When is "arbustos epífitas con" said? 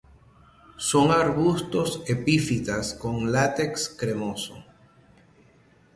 1.11-3.31